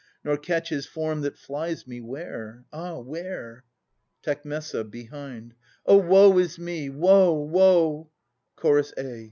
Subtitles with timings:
[0.23, 2.65] Nor catch his form that flies me, where?
[2.73, 2.97] ah!
[3.01, 3.65] where?
[4.23, 4.41] Tec.
[4.89, 5.53] {behind).
[5.85, 6.89] Oh, woe is me!
[6.89, 8.09] woe, woe!
[8.59, 8.91] Ch.
[8.97, 9.19] a.